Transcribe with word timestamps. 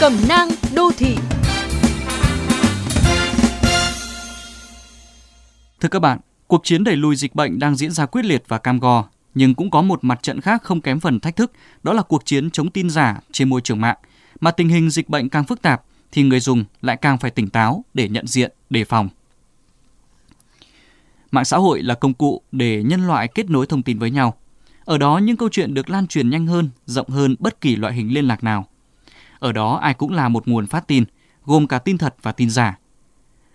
Cẩm 0.00 0.12
nang 0.28 0.48
đô 0.74 0.90
thị 0.98 1.16
Thưa 5.80 5.88
các 5.88 5.98
bạn, 5.98 6.18
cuộc 6.46 6.60
chiến 6.64 6.84
đẩy 6.84 6.96
lùi 6.96 7.16
dịch 7.16 7.34
bệnh 7.34 7.58
đang 7.58 7.76
diễn 7.76 7.90
ra 7.90 8.06
quyết 8.06 8.24
liệt 8.24 8.42
và 8.48 8.58
cam 8.58 8.80
go, 8.80 9.04
nhưng 9.34 9.54
cũng 9.54 9.70
có 9.70 9.82
một 9.82 10.04
mặt 10.04 10.22
trận 10.22 10.40
khác 10.40 10.62
không 10.62 10.80
kém 10.80 11.00
phần 11.00 11.20
thách 11.20 11.36
thức, 11.36 11.52
đó 11.82 11.92
là 11.92 12.02
cuộc 12.02 12.24
chiến 12.24 12.50
chống 12.50 12.70
tin 12.70 12.90
giả 12.90 13.20
trên 13.32 13.48
môi 13.48 13.60
trường 13.60 13.80
mạng. 13.80 13.96
Mà 14.40 14.50
tình 14.50 14.68
hình 14.68 14.90
dịch 14.90 15.08
bệnh 15.08 15.28
càng 15.28 15.44
phức 15.44 15.62
tạp 15.62 15.82
thì 16.12 16.22
người 16.22 16.40
dùng 16.40 16.64
lại 16.82 16.96
càng 16.96 17.18
phải 17.18 17.30
tỉnh 17.30 17.48
táo 17.48 17.84
để 17.94 18.08
nhận 18.08 18.26
diện, 18.26 18.52
đề 18.70 18.84
phòng. 18.84 19.08
Mạng 21.30 21.44
xã 21.44 21.56
hội 21.56 21.82
là 21.82 21.94
công 21.94 22.14
cụ 22.14 22.42
để 22.52 22.82
nhân 22.82 23.06
loại 23.06 23.28
kết 23.28 23.50
nối 23.50 23.66
thông 23.66 23.82
tin 23.82 23.98
với 23.98 24.10
nhau. 24.10 24.34
Ở 24.84 24.98
đó 24.98 25.18
những 25.18 25.36
câu 25.36 25.48
chuyện 25.52 25.74
được 25.74 25.90
lan 25.90 26.06
truyền 26.06 26.30
nhanh 26.30 26.46
hơn, 26.46 26.70
rộng 26.86 27.08
hơn 27.08 27.36
bất 27.38 27.60
kỳ 27.60 27.76
loại 27.76 27.94
hình 27.94 28.14
liên 28.14 28.24
lạc 28.24 28.44
nào. 28.44 28.66
Ở 29.38 29.52
đó 29.52 29.78
ai 29.82 29.94
cũng 29.94 30.12
là 30.12 30.28
một 30.28 30.48
nguồn 30.48 30.66
phát 30.66 30.86
tin, 30.86 31.04
gồm 31.44 31.66
cả 31.66 31.78
tin 31.78 31.98
thật 31.98 32.14
và 32.22 32.32
tin 32.32 32.50
giả. 32.50 32.78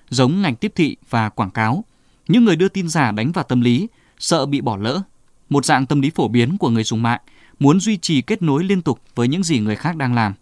Giống 0.10 0.42
ngành 0.42 0.56
tiếp 0.56 0.72
thị 0.76 0.98
và 1.10 1.30
quảng 1.30 1.52
cáo, 1.52 1.84
những 2.28 2.46
người 2.46 2.56
đưa 2.56 2.70
tin 2.70 2.90
giả 2.90 3.12
đánh 3.12 3.32
vào 3.32 3.44
tâm 3.44 3.62
lý, 3.62 3.88
sợ 4.20 4.46
bị 4.46 4.62
bỏ 4.62 4.78
lỡ. 4.78 5.02
Một 5.50 5.66
dạng 5.66 5.86
tâm 5.86 6.02
lý 6.02 6.10
phổ 6.10 6.28
biến 6.28 6.58
của 6.58 6.70
người 6.70 6.84
dùng 6.84 7.02
mạng, 7.02 7.22
muốn 7.60 7.80
duy 7.80 7.98
trì 7.98 8.22
kết 8.22 8.42
nối 8.42 8.64
liên 8.64 8.82
tục 8.82 9.00
với 9.16 9.28
những 9.28 9.44
gì 9.44 9.60
người 9.60 9.76
khác 9.76 9.96
đang 9.96 10.14
làm. 10.14 10.34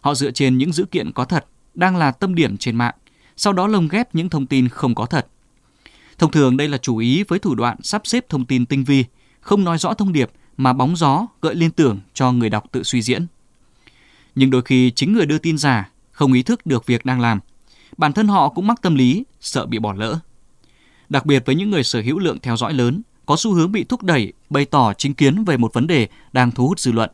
Họ 0.00 0.14
dựa 0.14 0.30
trên 0.30 0.58
những 0.58 0.72
dữ 0.72 0.84
kiện 0.84 1.12
có 1.12 1.24
thật, 1.24 1.46
đang 1.74 1.96
là 1.96 2.10
tâm 2.10 2.34
điểm 2.34 2.56
trên 2.56 2.76
mạng, 2.76 2.94
sau 3.36 3.52
đó 3.52 3.66
lồng 3.66 3.88
ghép 3.88 4.14
những 4.14 4.28
thông 4.28 4.46
tin 4.46 4.68
không 4.68 4.94
có 4.94 5.06
thật. 5.06 5.26
Thông 6.18 6.30
thường 6.30 6.56
đây 6.56 6.68
là 6.68 6.78
chủ 6.78 6.96
ý 6.96 7.22
với 7.22 7.38
thủ 7.38 7.54
đoạn 7.54 7.76
sắp 7.82 8.02
xếp 8.04 8.28
thông 8.28 8.44
tin 8.44 8.66
tinh 8.66 8.84
vi, 8.84 9.04
không 9.40 9.64
nói 9.64 9.78
rõ 9.78 9.94
thông 9.94 10.12
điệp 10.12 10.30
mà 10.56 10.72
bóng 10.72 10.96
gió 10.96 11.26
gợi 11.42 11.54
liên 11.54 11.70
tưởng 11.70 12.00
cho 12.14 12.32
người 12.32 12.50
đọc 12.50 12.64
tự 12.72 12.82
suy 12.82 13.02
diễn. 13.02 13.26
Nhưng 14.36 14.50
đôi 14.50 14.62
khi 14.62 14.90
chính 14.90 15.12
người 15.12 15.26
đưa 15.26 15.38
tin 15.38 15.58
giả 15.58 15.90
không 16.12 16.32
ý 16.32 16.42
thức 16.42 16.66
được 16.66 16.86
việc 16.86 17.04
đang 17.04 17.20
làm. 17.20 17.40
Bản 17.96 18.12
thân 18.12 18.28
họ 18.28 18.48
cũng 18.48 18.66
mắc 18.66 18.82
tâm 18.82 18.94
lý, 18.94 19.24
sợ 19.40 19.66
bị 19.66 19.78
bỏ 19.78 19.92
lỡ. 19.92 20.18
Đặc 21.08 21.26
biệt 21.26 21.42
với 21.46 21.54
những 21.54 21.70
người 21.70 21.84
sở 21.84 22.00
hữu 22.00 22.18
lượng 22.18 22.38
theo 22.42 22.56
dõi 22.56 22.72
lớn, 22.72 23.02
có 23.26 23.36
xu 23.36 23.52
hướng 23.52 23.72
bị 23.72 23.84
thúc 23.84 24.02
đẩy 24.02 24.32
bày 24.50 24.64
tỏ 24.64 24.92
chính 24.92 25.14
kiến 25.14 25.44
về 25.44 25.56
một 25.56 25.72
vấn 25.72 25.86
đề 25.86 26.08
đang 26.32 26.50
thu 26.50 26.68
hút 26.68 26.80
dư 26.80 26.92
luận. 26.92 27.10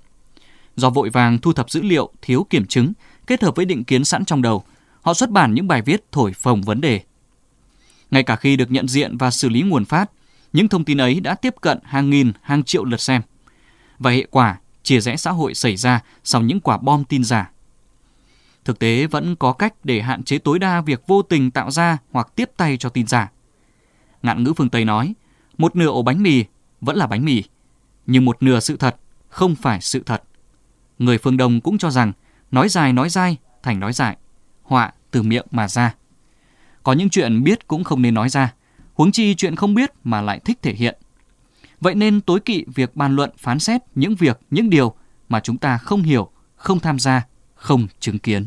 Do 0.76 0.90
vội 0.90 1.10
vàng 1.10 1.38
thu 1.38 1.52
thập 1.52 1.70
dữ 1.70 1.82
liệu 1.82 2.10
thiếu 2.22 2.46
kiểm 2.50 2.66
chứng 2.66 2.92
kết 3.26 3.42
hợp 3.42 3.56
với 3.56 3.64
định 3.64 3.84
kiến 3.84 4.04
sẵn 4.04 4.24
trong 4.24 4.42
đầu, 4.42 4.64
họ 5.02 5.14
xuất 5.14 5.30
bản 5.30 5.54
những 5.54 5.68
bài 5.68 5.82
viết 5.82 6.04
thổi 6.12 6.32
phồng 6.32 6.62
vấn 6.62 6.80
đề. 6.80 7.00
Ngay 8.10 8.22
cả 8.22 8.36
khi 8.36 8.56
được 8.56 8.70
nhận 8.70 8.88
diện 8.88 9.16
và 9.16 9.30
xử 9.30 9.48
lý 9.48 9.62
nguồn 9.62 9.84
phát, 9.84 10.10
những 10.52 10.68
thông 10.68 10.84
tin 10.84 11.00
ấy 11.00 11.20
đã 11.20 11.34
tiếp 11.34 11.54
cận 11.60 11.78
hàng 11.84 12.10
nghìn, 12.10 12.32
hàng 12.42 12.62
triệu 12.62 12.84
lượt 12.84 13.00
xem. 13.00 13.22
Và 13.98 14.10
hệ 14.10 14.26
quả 14.30 14.58
chia 14.82 15.00
rẽ 15.00 15.16
xã 15.16 15.30
hội 15.30 15.54
xảy 15.54 15.76
ra 15.76 16.00
sau 16.24 16.42
những 16.42 16.60
quả 16.60 16.78
bom 16.78 17.04
tin 17.04 17.24
giả. 17.24 17.50
Thực 18.64 18.78
tế 18.78 19.06
vẫn 19.06 19.36
có 19.36 19.52
cách 19.52 19.74
để 19.84 20.00
hạn 20.02 20.22
chế 20.22 20.38
tối 20.38 20.58
đa 20.58 20.80
việc 20.80 21.06
vô 21.06 21.22
tình 21.22 21.50
tạo 21.50 21.70
ra 21.70 21.98
hoặc 22.10 22.32
tiếp 22.36 22.50
tay 22.56 22.76
cho 22.76 22.88
tin 22.88 23.06
giả. 23.06 23.30
Ngạn 24.22 24.44
ngữ 24.44 24.52
phương 24.56 24.68
Tây 24.68 24.84
nói, 24.84 25.14
một 25.58 25.76
nửa 25.76 25.88
ổ 25.88 26.02
bánh 26.02 26.22
mì 26.22 26.44
vẫn 26.80 26.96
là 26.96 27.06
bánh 27.06 27.24
mì, 27.24 27.42
nhưng 28.06 28.24
một 28.24 28.42
nửa 28.42 28.60
sự 28.60 28.76
thật 28.76 28.96
không 29.28 29.54
phải 29.54 29.80
sự 29.80 30.02
thật. 30.06 30.22
Người 30.98 31.18
phương 31.18 31.36
Đông 31.36 31.60
cũng 31.60 31.78
cho 31.78 31.90
rằng 31.90 32.12
nói 32.50 32.68
dài 32.68 32.92
nói 32.92 33.08
dai 33.08 33.36
thành 33.62 33.80
nói 33.80 33.92
dại, 33.92 34.16
họa 34.62 34.92
từ 35.10 35.22
miệng 35.22 35.46
mà 35.50 35.68
ra. 35.68 35.94
Có 36.82 36.92
những 36.92 37.10
chuyện 37.10 37.44
biết 37.44 37.68
cũng 37.68 37.84
không 37.84 38.02
nên 38.02 38.14
nói 38.14 38.28
ra, 38.28 38.54
huống 38.94 39.12
chi 39.12 39.34
chuyện 39.34 39.56
không 39.56 39.74
biết 39.74 39.90
mà 40.04 40.20
lại 40.20 40.40
thích 40.44 40.58
thể 40.62 40.74
hiện. 40.74 40.98
Vậy 41.82 41.94
nên 41.94 42.20
tối 42.20 42.40
kỵ 42.40 42.64
việc 42.74 42.96
bàn 42.96 43.16
luận 43.16 43.30
phán 43.38 43.58
xét 43.58 43.82
những 43.94 44.14
việc, 44.14 44.40
những 44.50 44.70
điều 44.70 44.94
mà 45.28 45.40
chúng 45.40 45.58
ta 45.58 45.78
không 45.78 46.02
hiểu, 46.02 46.30
không 46.54 46.80
tham 46.80 46.98
gia, 46.98 47.26
không 47.54 47.86
chứng 48.00 48.18
kiến. 48.18 48.46